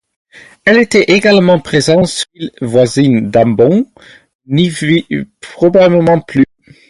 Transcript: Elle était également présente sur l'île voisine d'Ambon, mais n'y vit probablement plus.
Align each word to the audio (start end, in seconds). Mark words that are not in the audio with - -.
Elle 0.65 0.79
était 0.79 1.03
également 1.13 1.59
présente 1.59 2.07
sur 2.07 2.25
l'île 2.33 2.49
voisine 2.59 3.29
d'Ambon, 3.29 3.85
mais 4.47 4.63
n'y 4.63 4.67
vit 4.69 5.05
probablement 5.41 6.19
plus. 6.19 6.47